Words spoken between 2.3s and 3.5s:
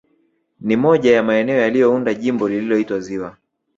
lililoitwa ziwa